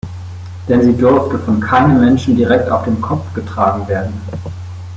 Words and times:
Denn 0.67 0.81
sie 0.81 0.97
durfte 0.97 1.37
von 1.37 1.59
keinem 1.59 1.99
Menschen 1.99 2.35
direkt 2.35 2.67
auf 2.71 2.85
dem 2.85 2.99
Kopf 2.99 3.31
getragen 3.35 3.87
werden. 3.87 4.19